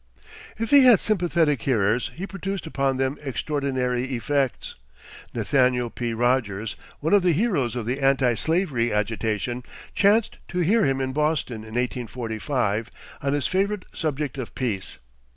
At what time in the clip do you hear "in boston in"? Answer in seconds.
11.01-11.75